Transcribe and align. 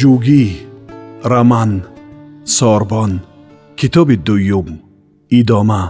ҷугӣ 0.00 0.44
раман 1.32 1.70
сорбон 2.56 3.12
китоби 3.78 4.16
дуюм 4.26 4.68
идома. 5.38 5.84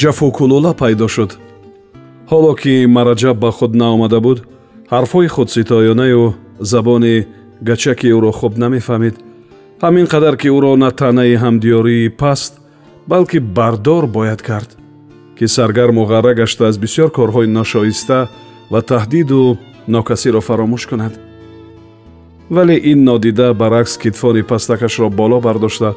Ҷафукулула 0.00 0.72
пайдо 0.80 1.06
шуд. 1.14 1.30
Ҳоло 2.30 2.52
ки 2.60 2.72
мараҷаб 2.96 3.36
ба 3.42 3.50
худ 3.56 3.72
наомада 3.80 4.18
буд 4.26 4.38
ҳарфҳои 4.92 5.28
худситоёнаю 5.34 6.24
забони 6.60 7.26
гачаки 7.62 8.08
ӯро 8.16 8.32
хуб 8.32 8.52
намефаҳмид. 8.58 9.16
ҳамин 9.82 10.06
қадар 10.12 10.36
ки 10.36 10.48
ӯро 10.56 10.72
на 10.76 10.90
таънаи 10.90 11.34
ҳамдиёрии 11.44 12.08
паст 12.20 12.52
балки 13.06 13.38
бардор 13.38 14.06
бояд 14.06 14.42
кард 14.42 14.70
ки 15.38 15.46
саргарму 15.46 16.02
ғарра 16.12 16.34
гашта 16.34 16.66
аз 16.68 16.76
бисьёр 16.78 17.10
корҳои 17.18 17.46
ношоиста 17.58 18.28
ва 18.72 18.80
таҳдиду 18.82 19.58
нокасиро 19.88 20.40
фаромӯш 20.40 20.84
кунад. 20.90 21.14
Вале 22.50 22.76
ин 22.90 23.04
нодида 23.04 23.54
баръакс 23.54 23.98
китфони 24.02 24.42
пастакашро 24.42 25.08
боло 25.10 25.40
бардошта 25.40 25.94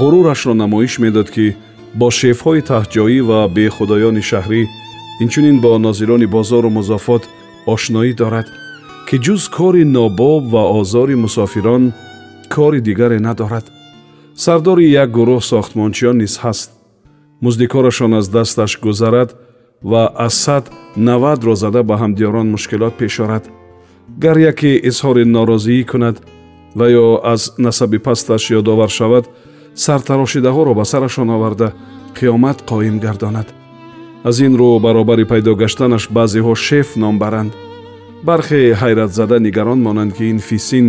ғурурашро 0.00 0.52
намоиш 0.54 0.98
медод 0.98 1.28
ки 1.34 1.46
бо 1.94 2.08
шефҳои 2.10 2.62
таҳҷоӣ 2.70 3.20
ва 3.28 3.38
бехудоёни 3.56 4.22
шаҳрӣ 4.30 4.62
инчунин 5.22 5.56
бо 5.64 5.78
нозирони 5.78 6.26
бозору 6.26 6.70
музофот 6.78 7.22
ошноӣ 7.74 8.12
дорад 8.20 8.46
ки 9.08 9.16
ҷуз 9.24 9.42
кори 9.56 9.84
нобоб 9.84 10.42
ва 10.52 10.62
озори 10.78 11.14
мусофирон 11.24 11.92
кори 12.54 12.80
дигаре 12.80 13.18
надорад. 13.20 13.66
Сардори 14.34 14.86
як 15.02 15.08
гурӯҳ 15.16 15.40
сохтмончиён 15.50 16.16
низ 16.22 16.34
ҳаст. 16.42 16.70
Муздикорашон 17.44 18.12
аз 18.14 18.26
дасташ 18.28 18.80
гузарад 18.80 19.30
ва 19.90 20.02
аз 20.26 20.34
сад 20.44 20.64
навадро 20.96 21.54
зада 21.54 21.82
ба 21.82 21.94
ҳамдиёрон 22.02 22.46
мушкилот 22.54 22.94
пеш 23.00 23.20
орад. 23.24 23.44
Гар 24.18 24.36
яке 24.50 24.70
изҳори 24.88 25.24
норозиӣ 25.34 25.84
кунад 25.90 26.16
ва 26.78 26.86
ё 27.04 27.20
аз 27.32 27.42
насаби 27.58 27.98
пасташ 27.98 28.42
ёдовар 28.58 28.90
шавад 28.98 29.24
сартарошидаҳоро 29.84 30.72
ба 30.74 30.84
сарашон 30.84 31.28
оварда 31.36 31.68
қиёмат 32.16 32.58
қоим 32.70 32.96
гардонад. 33.04 33.48
Аз 34.24 34.36
ин 34.46 34.54
рӯ 34.60 34.80
баробари 34.80 35.24
пайдо 35.24 35.52
гаштанаш 35.62 36.04
баъзеҳо 36.16 36.54
шеф 36.54 36.88
ном 36.96 37.18
баранд 37.18 37.52
бархе 38.26 38.60
ҳайратзада 38.82 39.36
нигарон 39.46 39.80
монанд 39.86 40.12
ки 40.16 40.24
ин 40.32 40.38
фисин 40.48 40.86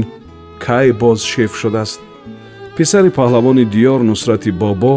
кай 0.66 0.88
боз 1.02 1.20
шеф 1.32 1.52
шудааст. 1.62 2.00
Писари 2.78 3.10
паҳлавони 3.18 3.66
диёр 3.74 4.02
нусрати 4.10 4.52
бобо 4.62 4.96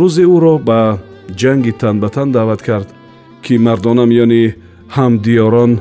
рӯзе 0.00 0.24
ӯро 0.34 0.54
ба 0.68 0.80
ҷанги 1.40 1.72
танбатан 1.80 2.28
даъват 2.36 2.60
кард 2.68 2.88
ки 3.44 3.54
мардона 3.66 4.04
миёни 4.10 4.42
ҳамдиёрон 4.96 5.72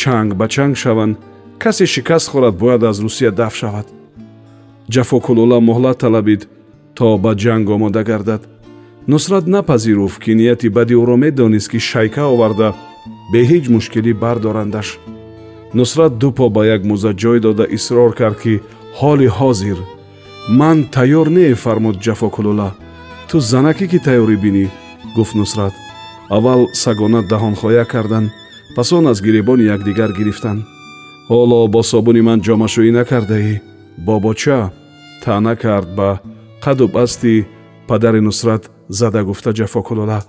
чанг 0.00 0.30
ба 0.38 0.46
чанг 0.54 0.74
шаванд. 0.82 1.16
Касе 1.62 1.86
шикаст 1.94 2.26
хӯрад 2.32 2.54
бояд 2.62 2.82
аз 2.90 2.96
русия 3.04 3.30
даф 3.40 3.54
шавад. 3.60 3.86
Ҷафокулула 4.92 5.58
муҳлат 5.68 5.98
талабид 6.04 6.42
то 6.96 7.06
ба 7.24 7.32
ҷанг 7.42 7.66
омода 7.74 8.02
гардад. 8.10 8.42
Нусрат 9.10 9.46
напазируфт 9.56 10.18
ки 10.24 10.32
нияти 10.40 10.68
бади 10.76 10.94
ӯро 11.02 11.16
медонист 11.24 11.68
ки 11.72 11.78
шайка 11.90 12.24
оварда 12.34 12.68
бе 13.32 13.40
ҳеҷ 13.50 13.64
мушкилӣ 13.74 14.12
бардорандаш 14.22 14.88
нусрат 15.74 16.18
ду 16.18 16.32
по 16.32 16.48
ба 16.50 16.66
як 16.66 16.82
мӯза 16.90 17.12
ҷой 17.22 17.38
дода 17.40 17.64
исрор 17.76 18.14
кард 18.14 18.36
ки 18.42 18.54
ҳоли 19.00 19.28
ҳозир 19.38 19.78
ман 20.60 20.78
тайёр 20.94 21.28
не 21.36 21.54
фармуд 21.54 21.96
ҷафокулула 22.04 22.70
ту 23.28 23.36
занакӣ 23.40 23.86
ки 23.92 23.98
тайёрӣ 24.06 24.36
бинӣ 24.44 24.66
гуфт 25.16 25.34
нусрат. 25.40 25.74
Аввал 26.36 26.62
сагона 26.72 27.20
даҳонхоя 27.22 27.84
карданд 27.84 28.30
пас 28.76 28.92
он 28.92 29.06
аз 29.06 29.18
гиребони 29.26 29.64
якдигар 29.74 30.10
гирифтанд 30.18 30.60
ҳоло 31.30 31.68
бо 31.74 31.82
собуни 31.82 32.22
ман 32.28 32.38
ҷомашӯӣ 32.46 32.90
накардаӣ? 32.98 33.54
Бобоча 34.06 34.60
таъна 35.24 35.54
кард 35.56 35.88
ба 35.98 36.20
қаду 36.64 36.86
басти 36.96 37.46
падари 37.88 38.20
нусрат 38.20 38.62
зада 38.88 39.20
гуфта 39.24 39.50
ҷафокулола 39.58 40.20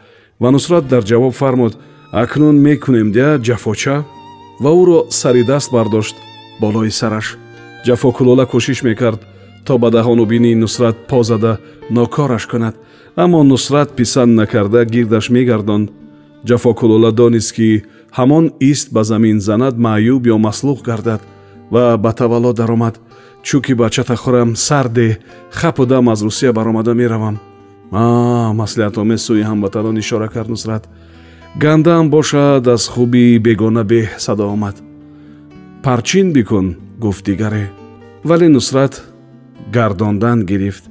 ва 0.42 0.50
нусрат 0.52 0.86
дар 0.88 1.04
ҷавоб 1.10 1.34
фармуд 1.42 1.74
акнун 2.12 2.56
мекунем 2.68 3.12
дия 3.16 3.32
ҷафоча 3.48 3.96
ва 4.64 4.72
ӯро 4.82 5.00
сари 5.10 5.44
даст 5.44 5.72
бардошт 5.72 6.16
болои 6.62 6.92
сараш. 6.92 7.38
Ҷафокулола 7.86 8.46
кӯшиш 8.52 8.80
мекард 8.84 9.22
то 9.66 9.78
ба 9.78 9.90
даҳону 9.92 10.26
бини 10.26 10.56
нусрат 10.56 10.98
по 11.10 11.24
зада 11.24 11.58
нокораш 11.90 12.46
кунад. 12.52 12.76
Аммо 13.16 13.44
нусрат 13.44 13.90
писанд 13.98 14.32
накарда 14.36 14.86
гирдаш 14.86 15.30
мегардонд 15.30 15.92
ҷафокулола 16.48 17.12
донист 17.12 17.52
ки 17.56 17.84
ҳамон 18.18 18.46
ист 18.60 18.88
ба 18.96 19.04
замин 19.04 19.40
занад 19.40 19.76
маъюб 19.86 20.24
ё 20.34 20.38
маслух 20.38 20.80
гардад 20.82 21.22
ва 21.72 21.98
ба 21.98 22.12
тавалло 22.14 22.54
даромад. 22.54 22.96
Чунки 23.44 23.74
бачата 23.74 24.16
хӯрам 24.16 24.56
сарде 24.56 25.18
хапу 25.52 25.86
дам 25.86 26.10
аз 26.10 26.22
русия 26.22 26.54
баромада 26.54 26.94
меравам. 26.96 27.40
Маслиҳатомез 28.62 29.22
сӯи 29.28 29.44
ҳамватанон 29.50 29.98
ишора 30.00 30.28
кард 30.28 30.50
нусрат 30.50 30.84
гандаам 31.58 32.10
бошад 32.10 32.68
аз 32.68 32.88
хуби 32.88 33.40
бегона 33.40 33.84
беҳ 33.84 34.08
садо 34.18 34.46
омад. 34.48 34.76
Парчин 35.84 36.34
бикун 36.34 36.76
гуфт 37.00 37.26
дигаре. 37.26 37.72
Вале 38.24 38.50
нусрат 38.50 39.04
гардондан 39.74 40.46
гирифт. 40.46 40.84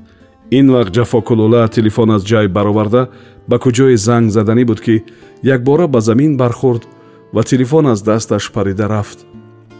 Ин 0.50 0.66
вақт 0.70 0.92
ҷафокулула 0.96 1.68
телефон 1.68 2.10
аз 2.10 2.22
ҷайб 2.22 2.52
бароварда 2.52 3.08
ба 3.48 3.56
куҷое 3.58 3.96
занг 3.96 4.30
заданӣ 4.30 4.64
буд 4.64 4.80
ки 4.80 5.04
якбора 5.42 5.86
ба 5.88 6.00
замин 6.00 6.36
бархӯрд 6.36 6.82
ва 7.34 7.42
телефон 7.42 7.86
аз 7.86 8.02
дасташ 8.02 8.52
парида 8.52 8.88
рафт. 8.88 9.18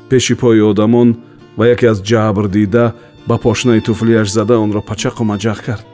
Пеши 0.09 0.34
пои 0.34 0.60
одамон 0.60 1.16
ва 1.59 1.65
яке 1.75 1.87
аз 1.87 1.99
ҷабр 2.03 2.49
дида 2.49 2.93
ба 3.28 3.39
пошнаи 3.39 3.81
туфлиаш 3.81 4.28
зада 4.31 4.59
онро 4.59 4.81
пачақу 4.91 5.22
маҷақ 5.33 5.60
кард. 5.66 5.87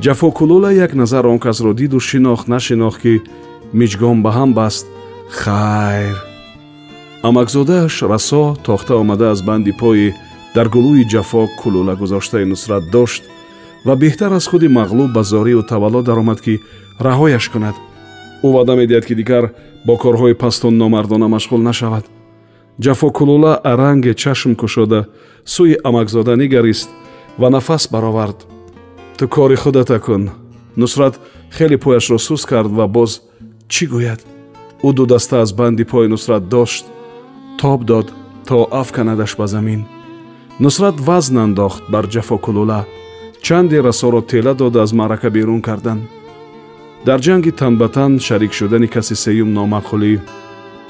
Ҷафокулула 0.00 0.72
як 0.72 0.94
назар 0.94 1.26
он 1.26 1.38
касро 1.38 1.74
диду 1.74 2.00
шинохт 2.00 2.48
нашинохт 2.48 3.02
ки 3.02 3.22
миҷгон 3.80 4.18
ба 4.24 4.30
ҳам 4.36 4.50
баст 4.58 4.86
хайр! 5.40 6.16
Амакзодааш 7.28 8.02
расо 8.12 8.56
тохта 8.66 8.94
омада 9.02 9.30
аз 9.30 9.40
банди 9.42 9.72
пои 9.80 10.14
дар 10.54 10.66
гулӯи 10.74 11.08
ҷафо 11.12 11.42
кулула 11.60 11.94
гузоштаи 11.96 12.44
нусрат 12.44 12.84
дошт 12.90 13.22
ва 13.86 13.94
беҳтар 14.02 14.32
аз 14.38 14.46
худи 14.50 14.68
мағлуб 14.78 15.12
ба 15.16 15.22
зорию 15.22 15.62
тавалло 15.62 16.02
даромад 16.02 16.40
ки 16.40 16.60
раҳояш 17.06 17.48
кунад. 17.52 17.76
Ӯ 18.44 18.48
ваъда 18.54 18.74
медиҳад 18.80 19.04
ки 19.06 19.14
дигар 19.14 19.44
бо 19.86 19.94
корҳои 20.02 20.34
пасту 20.42 20.70
номардона 20.70 21.28
машғул 21.34 21.62
нашавад. 21.70 22.04
Ҷафокулула 22.84 23.52
аранге 23.70 24.12
чашм 24.14 24.54
кушода 24.54 25.00
сӯи 25.54 25.76
амакзода 25.88 26.36
нигарист 26.36 26.90
ва 27.40 27.48
нафас 27.50 27.88
баровард. 27.92 28.38
Ту 29.18 29.28
кори 29.28 29.56
худата 29.56 29.98
кун. 30.00 30.30
Нусрат 30.76 31.14
хеле 31.56 31.78
пояшро 31.78 32.18
сус 32.18 32.44
кард 32.44 32.70
ва 32.70 32.86
боз 32.86 33.22
чӣ 33.72 33.84
гӯяд 33.92 34.20
ӯ 34.86 34.90
ду 34.96 35.04
даста 35.12 35.36
аз 35.44 35.50
банди 35.58 35.84
пои 35.92 36.06
нусрат 36.12 36.44
дошт 36.54 36.84
тоб 37.60 37.80
дод 37.90 38.06
то 38.48 38.56
афканадаш 38.82 39.32
ба 39.40 39.46
замин 39.54 39.82
нусрат 40.62 40.96
вазн 41.08 41.36
андохт 41.46 41.82
бар 41.92 42.04
ҷафокулула 42.14 42.80
чанде 43.46 43.78
расоро 43.88 44.20
тела 44.30 44.52
дода 44.54 44.78
аз 44.82 44.92
маърака 44.98 45.28
берун 45.36 45.60
карданд 45.68 46.02
дар 47.06 47.18
ҷанги 47.26 47.52
танбатан 47.60 48.12
шарик 48.26 48.52
шудани 48.58 48.88
каси 48.94 49.14
сеюм 49.24 49.50
номаъқулӣ 49.58 50.12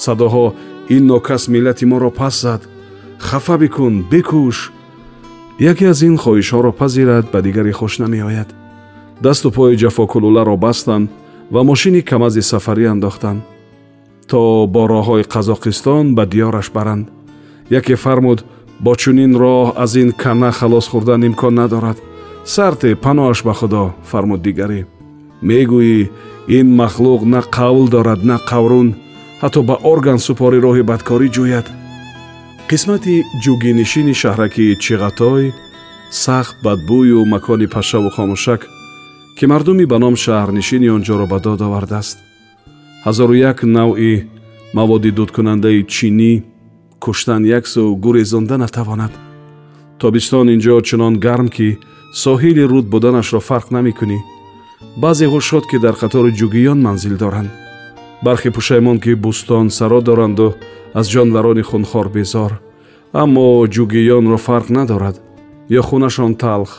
садоҳо 0.04 0.46
ин 0.94 1.02
нокас 1.12 1.42
миллати 1.54 1.84
моро 1.90 2.10
пас 2.10 2.34
зад 2.44 2.62
хафа 3.28 3.56
бикун 3.62 3.94
бикӯш 4.10 4.58
яке 5.70 5.84
аз 5.92 6.00
ин 6.08 6.16
хоҳишҳоро 6.22 6.72
пазирад 6.80 7.26
ба 7.32 7.38
дигаре 7.46 7.72
хуш 7.78 7.92
намеояд 8.02 8.48
дасту 9.24 9.48
пои 9.56 9.76
ҷафокулуларо 9.82 10.56
бастанд 10.66 11.10
ва 11.52 11.62
мошини 11.62 12.02
камази 12.02 12.42
сафарӣ 12.50 12.84
андохтанд. 12.94 13.40
То 14.30 14.40
бо 14.74 14.82
роҳҳои 14.92 15.28
қазоқистон 15.34 16.04
ба 16.16 16.24
диёраш 16.32 16.68
баранд. 16.76 17.06
Яке 17.78 17.94
фармуд 18.04 18.38
бо 18.84 18.92
чунин 19.00 19.32
роҳ 19.42 19.66
аз 19.84 19.92
ин 20.02 20.10
кана 20.22 20.50
халос 20.58 20.86
хӯрдан 20.92 21.22
имкон 21.28 21.54
надорад. 21.60 21.98
Сарте 22.54 22.88
паноҳаш 23.04 23.40
ба 23.46 23.52
худо 23.60 23.84
фармуд 24.10 24.40
дигарӣ 24.46 24.80
мегӯӣ 25.48 25.98
ин 26.58 26.66
махлуқ 26.80 27.20
на 27.34 27.40
қавл 27.56 27.84
дорад 27.94 28.20
на 28.30 28.36
қаврун. 28.50 28.88
Ҳатто 29.42 29.60
ба 29.68 29.76
орган 29.92 30.18
супори 30.26 30.58
роҳи 30.66 30.82
бадкорӣ 30.90 31.28
ҷӯяд 31.36 31.66
қисмати 32.70 33.14
ҷугинишини 33.42 34.14
шаҳраки 34.22 34.66
чиғатой 34.84 35.44
сахт 36.24 36.56
бадбӯю 36.64 37.18
макони 37.32 37.66
пашаву 37.74 38.10
хомӯшак 38.16 38.60
ки 39.36 39.44
мардуми 39.46 39.84
ба 39.92 39.98
ном 39.98 40.14
шаҳрнишини 40.24 40.88
он 40.96 41.02
ҷоро 41.08 41.26
ба 41.32 41.38
дод 41.46 41.60
овардааст. 41.66 42.18
ҳазору 43.06 43.34
як 43.50 43.58
навъи 43.78 44.14
маводи 44.74 45.10
дудкунандаи 45.18 45.80
чинӣ 45.94 46.32
куштан 47.04 47.42
як 47.58 47.64
су 47.72 47.82
гурезонда 48.04 48.56
натавонад. 48.58 49.12
Тобистон 50.00 50.46
ин 50.54 50.60
ҷо 50.64 50.74
чунон 50.88 51.14
гарм 51.26 51.48
ки 51.56 51.78
соҳили 52.22 52.64
руд 52.72 52.86
буданашро 52.92 53.40
фарқ 53.48 53.66
намекунӣ. 53.76 54.18
Баъзе 55.02 55.26
ғушот 55.34 55.64
ки 55.70 55.76
дар 55.84 55.94
қатори 56.02 56.30
ҷугиён 56.40 56.78
манзил 56.86 57.16
доранд. 57.22 57.50
Бархе 58.24 58.50
пушаймон 58.56 58.98
ки 59.04 59.12
бӯстон 59.24 59.66
саро 59.78 60.00
доранду 60.08 60.48
аз 60.98 61.06
ҷонварони 61.12 61.62
хунхор 61.70 62.08
безор. 62.16 62.52
Аммо 63.22 63.66
ҷугиёнро 63.74 64.38
фарқ 64.46 64.66
надорад 64.76 65.16
ё 65.78 65.82
хунашон 65.88 66.32
талх 66.42 66.72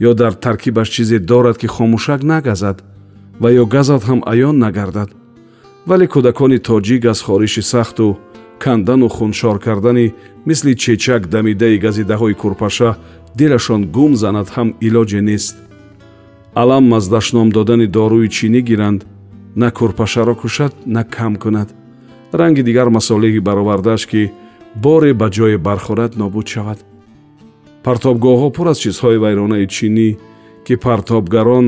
ё 0.00 0.14
дар 0.14 0.32
таркибаш 0.34 0.88
чизе 0.88 1.18
дорад 1.18 1.58
ки 1.58 1.66
хомӯшак 1.66 2.22
нагазад 2.22 2.82
ва 3.40 3.48
ё 3.52 3.64
газад 3.66 4.02
ҳам 4.08 4.20
аён 4.32 4.56
нагардад. 4.58 5.10
Вале 5.86 6.06
кӯдакони 6.06 6.58
тоҷик 6.68 7.04
аз 7.12 7.20
хориши 7.26 7.62
сахту 7.62 8.18
кандану 8.58 9.08
хуншор 9.08 9.56
кардани 9.58 10.14
мисли 10.46 10.72
чечак 10.82 11.22
дамидаи 11.28 11.78
газидаҳои 11.84 12.34
курпаша 12.34 12.90
дилашон 13.38 13.82
гум 13.94 14.12
занад 14.22 14.48
ҳам 14.54 14.68
илоҷе 14.86 15.20
нест. 15.20 15.56
Алам 16.54 16.92
аз 16.98 17.08
дашном 17.08 17.48
додани 17.56 17.86
доруи 17.86 18.28
чинӣ 18.36 18.60
гиранд 18.68 19.00
на 19.56 19.68
курпашаро 19.70 20.34
кушад 20.34 20.72
на 20.86 21.02
кам 21.04 21.36
кунад. 21.36 21.68
Ранги 22.32 22.62
дигар 22.62 22.88
масолеҳи 22.96 23.40
баровардааш 23.48 24.02
ки 24.10 24.22
боре 24.84 25.12
ба 25.20 25.26
ҷое 25.36 25.56
бархӯрад 25.66 26.12
нобуд 26.20 26.46
шавад 26.54 26.78
партобгоҳҳо 27.84 28.48
пур 28.56 28.66
аз 28.72 28.78
чизҳои 28.84 29.18
вайронаи 29.24 29.66
чинӣ 29.74 30.08
ки 30.66 30.74
партобгарон 30.84 31.66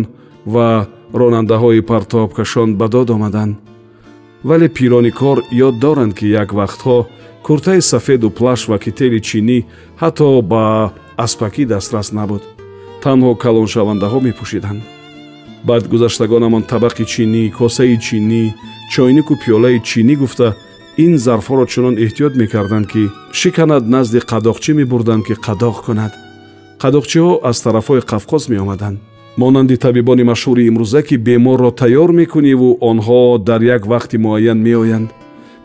ва 0.54 0.68
ронандаҳои 1.20 1.80
партобкашон 1.90 2.68
ба 2.80 2.86
дод 2.94 3.08
омаданд. 3.16 3.54
Вале 4.48 4.68
пирони 4.76 5.12
кор 5.20 5.38
ёд 5.66 5.74
доранд 5.84 6.12
ки 6.18 6.26
як 6.42 6.50
вақтҳо 6.60 6.98
куртаи 7.46 7.80
сафеду 7.90 8.28
плаш 8.38 8.60
ва 8.70 8.76
кители 8.84 9.20
чинӣ 9.28 9.58
ҳатто 10.02 10.26
ба 10.52 10.64
аспакӣ 11.24 11.64
дастрас 11.72 12.08
набуд. 12.18 12.42
Танҳо 13.02 13.30
калоншавандаҳо 13.44 14.18
мепӯшиданд. 14.26 14.80
Баъд 15.68 15.84
гузаштагонамон 15.92 16.62
табақи 16.72 17.04
чинӣ 17.12 17.42
косаи 17.58 17.96
чинӣ 18.06 18.42
чойнику 18.92 19.34
пиёлаи 19.42 19.78
чинӣ 19.88 20.14
гуфта 20.22 20.48
ин 20.96 21.18
зарфҳоро 21.18 21.66
чунон 21.66 21.94
эҳтиёт 22.04 22.34
мекарданд 22.36 22.86
ки 22.92 23.02
шиканад 23.32 23.84
назди 23.88 24.18
қадоқчӣ 24.18 24.72
мебурданд 24.74 25.24
ки 25.26 25.34
қадоқ 25.46 25.76
кунад. 25.86 26.12
қадоқчиҳо 26.82 27.40
аз 27.42 27.56
тарафҳои 27.64 28.00
қавқоз 28.12 28.50
меомаданд. 28.52 28.98
Монанди 29.36 29.76
табибони 29.76 30.24
машҳури 30.32 30.66
имрӯза 30.70 31.02
ки 31.02 31.16
беморро 31.16 31.70
тайёр 31.70 32.10
мекуниву 32.12 32.78
онҳо 32.90 33.38
дар 33.38 33.60
як 33.62 33.82
вақти 33.92 34.16
муайян 34.18 34.58
меоянд. 34.58 35.10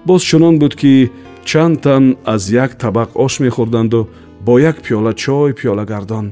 Боз 0.06 0.22
чунон 0.30 0.60
буд 0.60 0.76
ки 0.76 1.12
чанд 1.46 1.82
тан 1.82 2.04
аз 2.26 2.50
як 2.50 2.72
табақ 2.84 3.10
ош 3.26 3.34
мехӯрданду 3.40 4.08
бо 4.46 4.60
як 4.60 4.78
пиёла 4.84 5.14
чой 5.14 5.54
пиёлагардон 5.54 6.26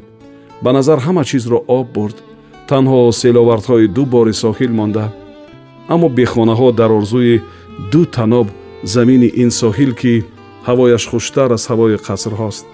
ба 0.64 0.72
назар 0.74 1.00
ҳама 1.06 1.24
чизро 1.26 1.60
об 1.68 1.88
бурд. 1.96 2.18
Танҳо 2.70 3.12
селовардҳои 3.12 3.88
ду 3.88 4.06
бори 4.06 4.34
соҳил 4.44 4.72
монда. 4.80 5.06
Аммо 5.94 6.08
бехонаҳо 6.10 6.72
дар 6.80 6.92
орзуи 6.92 7.42
ду 7.92 8.06
таноб 8.06 8.48
замини 8.84 9.30
ин 9.44 9.50
соҳил 9.62 9.92
ки 10.02 10.14
ҳавояш 10.68 11.04
хуштар 11.12 11.50
аз 11.58 11.64
ҳавои 11.70 11.98
қасрҳост 12.08 12.66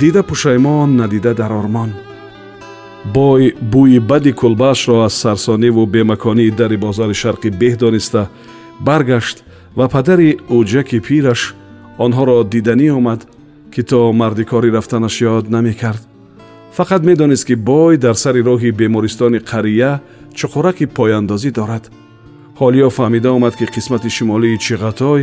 дида 0.00 0.22
пушаймон 0.22 0.96
надида 1.00 1.32
дар 1.34 1.52
ормон 1.62 1.90
бой 3.14 3.54
бӯи 3.72 3.98
бади 4.10 4.32
кулбаашро 4.32 4.96
аз 5.06 5.14
сарсониву 5.14 5.86
бемаконии 5.86 6.50
дари 6.60 6.76
бозари 6.76 7.14
шарқӣ 7.22 7.48
беҳ 7.60 7.74
дониста 7.84 8.22
баргашт 8.86 9.36
ва 9.78 9.86
падари 9.94 10.38
уҷаки 10.58 10.98
пираш 11.06 11.54
онҳоро 12.04 12.36
диданӣ 12.52 12.88
омад 12.98 13.20
ки 13.72 13.82
то 13.90 13.98
мардикорӣ 14.20 14.68
рафтанаш 14.76 15.16
ёд 15.22 15.46
намекард. 15.56 16.02
фақат 16.76 17.02
медонист 17.04 17.44
ки 17.48 17.54
бой 17.54 17.96
дар 18.04 18.14
сари 18.14 18.40
роҳи 18.48 18.70
бемористони 18.80 19.40
қария 19.50 20.00
чуқураки 20.38 20.86
пояндозӣ 20.86 21.50
дорад 21.58 21.84
ҳолиё 22.60 22.88
фаҳмида 22.96 23.30
омад 23.36 23.54
ки 23.58 23.66
қисмати 23.74 24.10
шимолии 24.16 24.60
чиғатой 24.64 25.22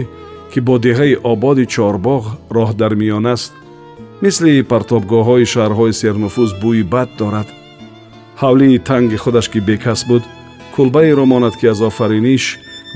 ки 0.52 0.60
бо 0.68 0.76
деҳаи 0.86 1.20
ободи 1.34 1.66
чорбоғ 1.74 2.24
роҳ 2.56 2.70
дар 2.82 2.94
миён 3.02 3.26
аст 3.36 3.52
мисли 4.24 4.64
партобгоҳҳои 4.72 5.50
шаҳрҳои 5.54 5.98
сернуфуз 6.02 6.50
бӯи 6.62 6.84
бад 6.94 7.10
дорад. 7.20 7.48
Ҳавлии 8.42 8.84
танги 8.90 9.18
худаш 9.24 9.48
ки 9.54 9.60
бекас 9.68 10.02
буд 10.10 10.24
кулбаеро 10.76 11.26
монад 11.32 11.56
ки 11.60 11.66
аз 11.74 11.80
офариниш 11.90 12.44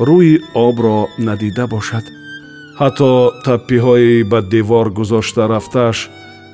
рӯи 0.08 0.34
обро 0.68 1.00
надида 1.28 1.66
бошад. 1.76 2.06
Ҳатто 2.80 3.10
таппиҳои 3.46 4.24
ба 4.32 4.40
девор 4.54 4.88
гузошта 4.98 5.44
рафтааш 5.54 5.98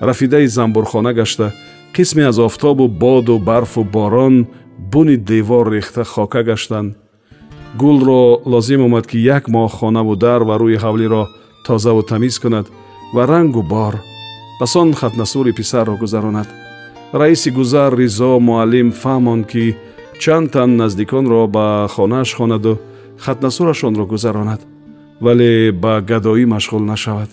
рафидаи 0.08 0.48
замбурхона 0.48 1.12
гашта 1.20 1.48
қисме 1.96 2.24
аз 2.30 2.38
офтобу 2.48 2.88
боду 2.88 3.36
барфу 3.50 3.84
борон 3.84 4.36
буни 4.92 5.16
девор 5.32 5.66
рехта 5.76 6.04
хока 6.04 6.42
гаштанд 6.44 6.96
гулро 7.78 8.42
лозим 8.46 8.82
омад 8.82 9.08
ки 9.08 9.18
як 9.18 9.48
моҳ 9.48 9.70
хонаву 9.70 10.16
дар 10.16 10.44
ва 10.44 10.56
рӯи 10.58 10.78
ҳавлиро 10.84 11.28
тозаву 11.66 12.04
тамиз 12.04 12.40
кунад 12.40 12.68
ва 13.14 13.28
рангу 13.28 13.62
бор. 13.62 13.96
Пасон 14.60 14.94
хатнасури 14.94 15.52
писарро 15.52 15.96
гузаронад 15.96 16.48
раиси 17.14 17.50
гузар 17.50 17.96
ризо 17.96 18.40
муаллим 18.40 18.92
фаҳмонд 18.92 19.48
ки 19.52 19.76
чанд 20.20 20.52
тан 20.52 20.76
наздиконро 20.78 21.48
ба 21.48 21.88
хонааш 21.96 22.36
хонаду 22.36 22.80
хатнасурашонро 23.18 24.06
гузаронад 24.06 24.62
вале 25.22 25.72
ба 25.72 26.02
гадоӣ 26.02 26.46
машғул 26.46 26.84
нашавад. 26.84 27.30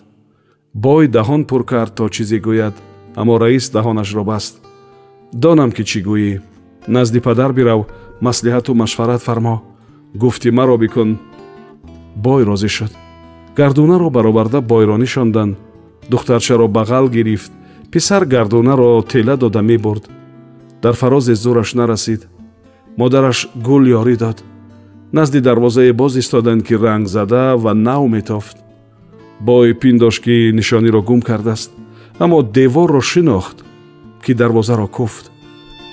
Бой 0.74 1.08
даҳон 1.08 1.44
пур 1.44 1.64
кард 1.64 1.94
то 1.94 2.08
чизе 2.08 2.38
гӯяд 2.38 2.74
аммо 3.16 3.38
раис 3.38 3.70
даҳонашро 3.70 4.24
баст. 4.24 4.54
Донам 5.32 5.70
ки 5.72 5.82
чӣ 5.84 6.00
гӯӣ? 6.08 6.40
Назди 6.88 7.20
падар 7.20 7.52
бирав 7.52 7.86
маслиҳату 8.20 8.74
машварат 8.74 9.22
фармо 9.22 9.62
гуфтӣ 10.14 10.50
маро 10.50 10.76
бикун 10.78 11.18
бой 12.16 12.44
розӣ 12.44 12.68
шуд 12.68 12.92
гардунаро 13.56 14.10
бароварда 14.10 14.60
бойро 14.60 14.96
нишонданд 14.96 15.56
духтарчаро 16.08 16.68
бағал 16.68 17.08
гирифт. 17.08 17.52
Писар 17.90 18.24
гардунаро 18.26 19.02
тела 19.02 19.36
дода 19.36 19.62
мебурд. 19.62 20.04
Дар 20.82 20.94
фарозе 20.94 21.34
зӯраш 21.34 21.74
нарасид. 21.74 22.28
Модараш 22.96 23.48
гул 23.54 23.84
ёрӣ 23.84 24.16
дод. 24.16 24.42
Назди 25.12 25.40
дарвозае 25.40 25.92
боз 25.92 26.16
истоданд 26.16 26.66
ки 26.66 26.74
рангзада 26.74 27.56
ва 27.56 27.74
нав 27.74 28.08
метофт. 28.08 28.56
Бой 29.40 29.74
пиндошт 29.74 30.22
ки 30.22 30.50
нишониро 30.52 31.02
гум 31.02 31.22
кардааст. 31.22 31.70
Аммо 32.18 32.42
деворро 32.42 33.00
шинохт 33.00 33.64
ки 34.24 34.34
дарвозаро 34.34 34.86
куфт. 34.86 35.30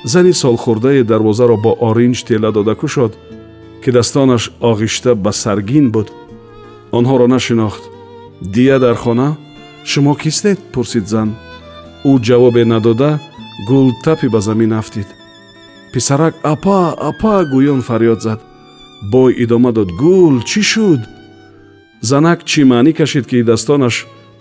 Зани 0.03 0.33
солхӯрдае 0.33 1.03
дарвозаро 1.03 1.57
бо 1.57 1.77
оринҷ 1.79 2.25
тела 2.25 2.51
дода 2.51 2.75
кушод 2.75 3.17
ки 3.83 3.91
дастонаш 3.91 4.49
оғишта 4.61 5.15
ба 5.15 5.31
саргин 5.33 5.91
буд. 5.91 6.07
Онҳоро 6.91 7.27
нашинохт. 7.27 7.83
Дия 8.41 8.79
дар 8.79 8.95
хона? 8.95 9.37
Шумо 9.85 10.15
кистед 10.15 10.59
пурсид 10.71 11.07
зан. 11.07 11.35
Ӯ 12.05 12.11
ҷавобе 12.27 12.63
надода 12.65 13.19
гул 13.67 13.91
тапи 14.03 14.27
ба 14.27 14.39
замин 14.41 14.73
афтид. 14.73 15.07
Писарак 15.93 16.35
апа 16.43 16.95
апа 17.09 17.43
гӯён 17.53 17.81
фарёд 17.87 18.19
зад. 18.21 18.39
Бой 19.11 19.31
идома 19.43 19.71
дод 19.71 19.89
гул 19.91 20.35
чӣ 20.49 20.61
шуд? 20.71 21.01
Занак 22.01 22.39
чӣ 22.49 22.61
маънӣ 22.71 22.91
кашид 22.99 23.25
ки 23.27 23.43
дастонаш 23.43 23.95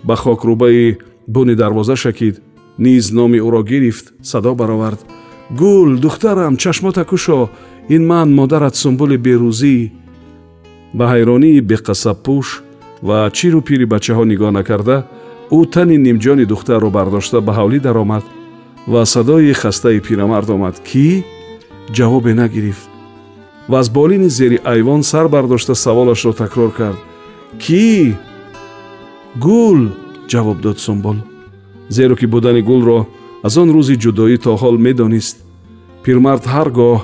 ба 0.07 0.15
хокрӯбаи 0.15 0.97
буни 1.27 1.55
дарвоза 1.55 1.95
шакид? 1.95 2.35
Низ 2.77 3.11
номи 3.11 3.39
ӯро 3.47 3.61
гирифт 3.63 4.05
садо 4.29 4.55
баровард. 4.55 5.01
Гул 5.59 5.89
духтарам 6.03 6.57
чашмота 6.57 7.03
кушо 7.05 7.49
ин 7.89 8.05
ман 8.07 8.33
модарат 8.33 8.75
сумбули 8.75 9.17
берӯзӣ 9.17 9.91
ба 10.97 11.05
ҳайронии 11.13 11.65
беқасабпӯш 11.71 12.47
ва 13.07 13.29
чиру 13.37 13.61
пири 13.67 13.85
бачаҳо 13.93 14.23
нигоҳ 14.31 14.51
накарда 14.59 14.97
ӯ 15.57 15.59
тани 15.73 15.97
нимҷони 16.05 16.45
духтарро 16.51 16.89
бардошта 16.97 17.37
ба 17.47 17.51
ҳавлӣ 17.59 17.79
даромад 17.87 18.23
ва 18.91 19.01
садои 19.13 19.53
хастаи 19.61 19.99
пирамард 20.07 20.49
омад 20.55 20.75
кӣ 20.89 21.07
ҷавобе 21.95 22.33
нагирифт 22.41 22.87
ва 23.69 23.79
аз 23.79 23.89
болини 23.89 24.29
зери 24.29 24.59
айвон 24.63 25.03
сар 25.03 25.27
бардошта 25.27 25.75
саволашро 25.75 26.33
такрор 26.33 26.71
кард. 26.73 26.99
Кӣ 27.63 28.15
гул? 29.35 29.89
ҷавоб 30.27 30.61
дод 30.61 30.79
сумбул 30.79 31.17
зеро 31.89 32.15
ки 32.15 32.25
будани 32.25 32.61
гулро 32.61 33.07
аз 33.43 33.57
он 33.57 33.69
рӯзи 33.75 33.95
ҷудоӣ 34.03 34.37
то 34.43 34.51
ҳол 34.61 34.77
медонист. 34.77 35.37
Пирмард 36.03 36.43
ҳар 36.53 36.69
гоҳ 36.69 36.99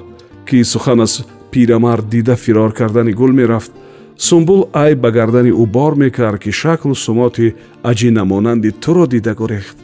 ки 0.49 0.63
сухан 0.63 0.99
аз 1.01 1.23
пирамард 1.51 2.09
дида 2.09 2.35
фирор 2.35 2.73
кардани 2.73 3.13
гул 3.13 3.31
мерафт 3.31 3.71
сумбул 4.17 4.69
айб 4.73 4.99
ба 4.99 5.11
гардани 5.11 5.51
ӯ 5.51 5.65
бор 5.65 5.93
мекард 5.95 6.39
ки 6.43 6.51
шаклу 6.51 6.95
сумоти 6.95 7.55
аҷинамонанди 7.83 8.71
туро 8.71 9.05
дида 9.07 9.33
гурехт. 9.35 9.77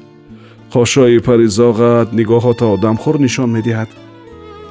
Қошои 0.73 1.19
паризоғат 1.27 2.07
нигоҳото 2.19 2.65
одамхӯр 2.75 3.17
нишон 3.25 3.49
медиҳад. 3.57 3.89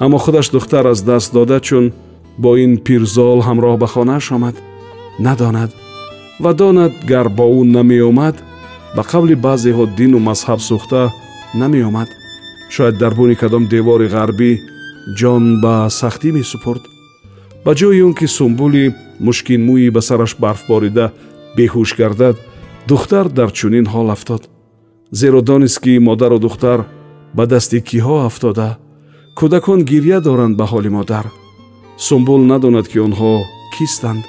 Аммо 0.04 0.18
худаш 0.18 0.50
духтар 0.50 0.84
аз 0.86 1.00
даст 1.02 1.32
дода 1.32 1.60
чун 1.60 1.92
бо 2.38 2.56
ин 2.64 2.72
пирзол 2.86 3.40
ҳамроҳ 3.48 3.76
ба 3.82 3.86
хонааш 3.86 4.26
омад 4.36 4.56
надонад 5.26 5.70
ва 6.42 6.52
донад 6.54 6.92
гар 7.10 7.28
бо 7.28 7.44
ӯ 7.60 7.62
намеомад 7.76 8.36
ба 8.96 9.02
қавли 9.10 9.34
баъзеҳо 9.46 9.84
дину 9.98 10.18
мазҳаб 10.28 10.60
сӯхта 10.68 11.02
намеомад. 11.60 12.08
Шояд 12.74 12.98
дар 12.98 13.12
буни 13.14 13.34
кадом 13.42 13.64
девори 13.74 14.08
ғарбӣ 14.16 14.73
ҷон 15.18 15.44
ба 15.62 15.75
сахтӣ 16.00 16.28
месупурд 16.38 16.82
ба 17.64 17.73
ҷои 17.80 18.02
он 18.06 18.14
ки 18.18 18.26
сумбули 18.37 18.84
мушкинмӯйи 19.26 19.90
ба 19.96 20.00
сараш 20.08 20.32
барф 20.42 20.62
борида 20.68 21.06
беҳуш 21.56 21.90
гардад 22.00 22.37
духтар 22.88 23.26
дар 23.28 23.50
чунин 23.58 23.87
ҳол 23.94 24.08
афтод. 24.11 24.42
Зеро 25.11 25.40
донист 25.42 25.78
ки 25.84 25.99
модару 25.99 26.38
духтар 26.38 26.78
ба 27.37 27.46
дасти 27.46 27.78
киҳо 27.88 28.16
афтода? 28.28 28.78
Кӯдакон 29.38 29.80
гирья 29.90 30.18
доранд 30.20 30.56
ба 30.56 30.64
ҳоли 30.73 30.90
модар? 30.96 31.26
Сумбул 31.96 32.42
надонад 32.52 32.87
ки 32.88 32.99
онҳо 33.06 33.32
кистанд. 33.75 34.25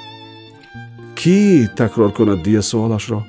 Кӣ 1.18 1.68
такрор 1.76 2.12
кунад 2.16 2.42
дия 2.42 2.62
суолашро? 2.62 3.20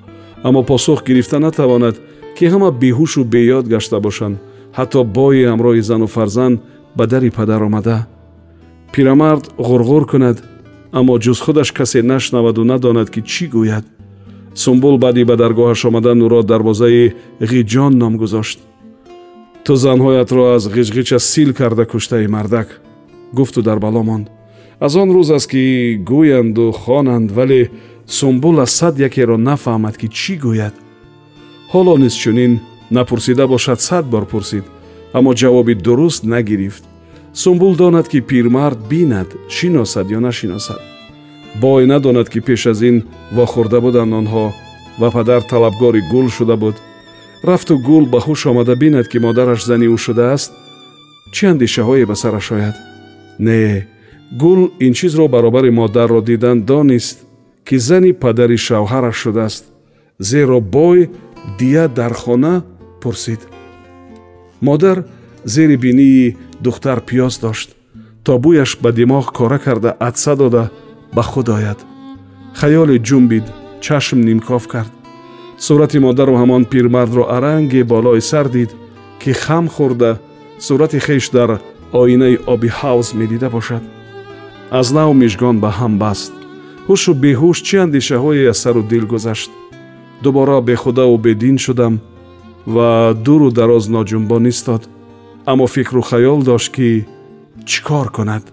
Аммо 0.44 0.62
посух 0.64 1.00
гирифта 1.08 1.40
натавонад 1.40 1.96
ки 2.36 2.46
ҳама 2.52 2.70
беҳушу 2.82 3.22
беёд 3.34 3.66
гашта 3.74 4.00
бошанд. 4.00 4.38
Ҳатто 4.78 5.00
бои 5.18 5.42
ҳамроҳи 5.52 5.82
зану 5.90 6.08
фарзанд 6.16 6.58
ба 6.98 7.08
дари 7.08 7.30
падар 7.30 7.62
омада. 7.62 8.08
Пирамард 8.92 9.52
ғурғур 9.58 10.08
кунад 10.10 10.42
аммо 10.92 11.20
ҷуз 11.20 11.40
худаш 11.46 11.72
касе 11.72 12.02
нашнаваду 12.02 12.64
надонад 12.64 13.10
ки 13.14 13.22
чӣ 13.22 13.46
гӯяд. 13.54 13.86
Сумбул 14.56 14.98
баъди 14.98 15.24
ба 15.24 15.36
даргоҳаш 15.38 15.86
омадан 15.86 16.18
ӯро 16.26 16.42
дарвозаи 16.44 17.14
ғиҷон 17.40 17.94
ном 18.02 18.18
гузошт. 18.18 18.60
Ту 19.66 19.74
занҳоятро 19.76 20.56
аз 20.56 20.64
ғиҷғича 20.76 21.20
сил 21.20 21.54
карда 21.54 21.86
куштаи 21.86 22.28
мардак 22.28 22.82
гуфту 23.34 23.62
дар 23.62 23.80
бало 23.80 24.04
монд. 24.04 24.28
Аз 24.80 24.96
он 24.96 25.10
рӯз 25.16 25.30
аст 25.36 25.48
ки 25.52 26.02
гӯянду 26.10 26.72
хонанд 26.72 27.32
вале 27.32 27.70
сумбул 28.08 28.60
аз 28.60 28.72
сад 28.72 29.00
якеро 29.00 29.38
нафаҳмад 29.38 29.96
ки 29.98 30.08
чӣ 30.08 30.34
гӯяд. 30.46 30.76
Ҳоло 31.74 31.98
низ 31.98 32.14
чунин 32.14 32.60
напурсида 32.92 33.48
бошад 33.48 33.80
сад 33.82 34.06
бор 34.10 34.26
пурсид 34.26 34.64
аммо 35.14 35.34
ҷавоби 35.34 35.74
дуруст 35.76 36.24
нагирифт. 36.24 36.84
Сумбул 37.34 37.76
донад 37.76 38.08
ки 38.10 38.20
пирмард 38.22 38.80
бинад 38.90 39.30
шиносад 39.50 40.08
ё 40.10 40.20
нашиносад. 40.20 40.82
Бой 41.62 41.86
надонад 41.86 42.30
ки 42.30 42.40
пеш 42.42 42.66
аз 42.66 42.82
ин 42.82 43.04
вохӯрда 43.36 43.80
буданд 43.82 44.14
онҳо 44.14 44.46
ва 45.00 45.12
падар 45.12 45.42
талабгори 45.42 46.02
гул 46.12 46.30
шуда 46.30 46.56
буд. 46.58 46.76
Рафту 47.44 47.78
гул 47.78 48.06
ба 48.06 48.20
хуш 48.20 48.46
омада 48.46 48.76
бинад 48.76 49.08
ки 49.08 49.18
модараш 49.20 49.66
зани 49.66 49.88
ӯ 49.88 49.98
шудааст 49.98 50.52
чӣ 51.34 51.44
андешаҳое 51.52 52.06
ба 52.06 52.16
сараш 52.16 52.52
ояд? 52.52 52.76
Не 53.40 53.88
гул 54.32 54.72
ин 54.80 54.94
чизро 54.94 55.28
баробари 55.28 55.70
модарро 55.70 56.22
дидан 56.22 56.58
донист 56.62 57.18
ки 57.66 57.78
зани 57.78 58.14
падари 58.14 58.58
шавҳараш 58.58 59.16
шудааст. 59.24 59.64
Зеро 60.20 60.60
бой 60.60 61.10
дия 61.60 61.88
дар 61.88 62.14
хона 62.14 62.64
пурсид 63.02 63.40
модар 64.62 65.06
зери 65.44 65.76
бинии 65.78 66.38
духтар 66.60 67.02
пиёз 67.02 67.40
дошт. 67.40 67.70
То 68.24 68.38
бӯяш 68.38 68.78
ба 68.82 68.92
димоғ 68.92 69.32
кора 69.32 69.60
карда 69.60 69.92
адса 70.00 70.36
дода 70.36 70.70
ба 71.14 71.24
худ 71.24 71.50
ояд. 71.50 71.80
Хаёле 72.60 72.98
ҷумбид 73.00 73.46
чашм 73.82 74.20
нимкоф 74.22 74.68
кард. 74.68 74.92
Сурати 75.58 76.00
модару 76.00 76.36
ҳамон 76.36 76.66
пирмардро 76.66 77.24
аранге 77.36 77.84
болои 77.84 78.22
сар 78.22 78.50
дид 78.50 78.72
ки 79.22 79.32
хам 79.32 79.70
хӯрда 79.70 80.20
сурати 80.60 81.00
хеш 81.00 81.30
дар 81.30 81.62
оинаи 81.92 82.38
оби 82.46 82.68
ҳавз 82.68 83.14
медида 83.14 83.50
бошад. 83.50 83.84
Аз 84.70 84.92
нав 84.92 85.16
мижгон 85.16 85.60
ба 85.60 85.70
ҳам 85.80 85.98
баст. 85.98 86.34
Ҳушу 86.88 87.14
беҳуш 87.24 87.58
чӣ 87.68 87.76
андешаҳое 87.86 88.50
аз 88.50 88.58
сару 88.64 88.82
дил 88.84 89.06
гузашт? 89.08 89.52
Дубора 90.24 90.62
бехудаву 90.62 91.18
бедин 91.18 91.58
шудам 91.58 91.94
ва 92.66 93.14
дуру 93.14 93.52
дароз 93.52 93.88
ноҷунбон 93.88 94.48
истод. 94.48 94.90
Аммо 95.46 95.68
фикру 95.68 96.02
хаёл 96.02 96.44
дошт 96.44 96.72
ки 96.76 97.06
чӣ 97.66 97.80
кор 97.84 98.10
кунад? 98.12 98.44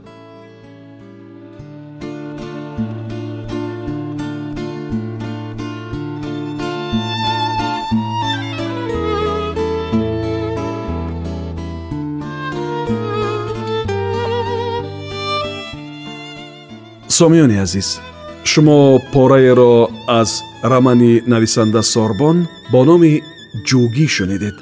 Сомиёни 17.19 17.57
азиз 17.65 18.01
шумо 18.45 18.99
пораеро 19.13 19.89
аз 20.09 20.43
рамани 20.63 21.23
нависанда 21.27 21.83
сорбон 21.83 22.47
бо 22.73 22.85
номи 22.85 23.23
ҷӯгӣ 23.69 24.07
шунидед 24.17 24.57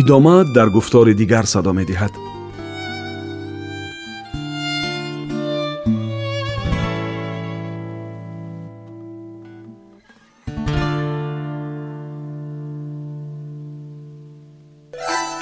идома 0.00 0.36
дар 0.56 0.68
гуфтори 0.76 1.14
дигар 1.20 1.44
садо 1.52 1.72
медиҳад 1.80 2.14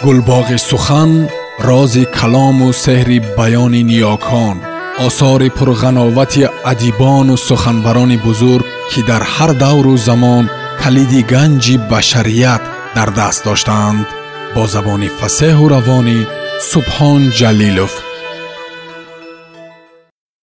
гулбоғи 0.04 0.58
сухан 0.70 1.10
рози 1.68 2.04
калому 2.18 2.68
сеҳри 2.84 3.18
баёни 3.38 3.82
ниёкон 3.90 4.56
осори 5.06 5.48
пурғановати 5.58 6.42
адибону 6.72 7.36
суханбарони 7.48 8.18
бузург 8.26 8.66
ки 8.90 9.00
дар 9.10 9.22
ҳар 9.34 9.50
давру 9.64 9.94
замон 10.08 10.44
калиди 10.82 11.20
ганҷи 11.32 11.74
башарият 12.88 12.94
дар 12.94 13.10
даст 13.14 13.44
доштаанд 13.44 14.06
бо 14.54 14.66
забони 14.66 15.08
фасеҳу 15.08 15.68
равонӣ 15.68 16.26
субҳон 16.60 17.30
ҷалилов 17.38 18.07